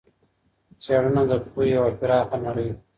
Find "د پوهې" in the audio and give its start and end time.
1.29-1.67